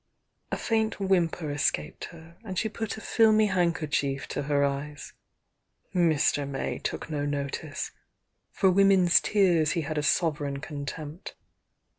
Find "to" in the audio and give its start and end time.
4.29-4.41